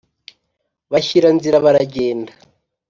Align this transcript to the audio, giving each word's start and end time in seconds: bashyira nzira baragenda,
bashyira 0.91 1.27
nzira 1.37 1.57
baragenda, 1.65 2.31